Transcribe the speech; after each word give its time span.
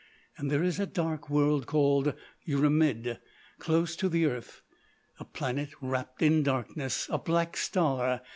And 0.35 0.49
there 0.49 0.63
is 0.63 0.79
a 0.79 0.87
dark 0.87 1.29
world 1.29 1.67
called 1.67 2.15
Yrimid, 2.47 3.19
close 3.59 3.95
to 3.97 4.09
the 4.09 4.25
earth—a 4.25 5.25
planet 5.25 5.69
wrapped 5.79 6.23
in 6.23 6.41
darkness—a 6.41 7.19
black 7.19 7.55
star.... 7.55 8.21